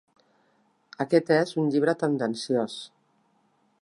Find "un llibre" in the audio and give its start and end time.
1.65-1.95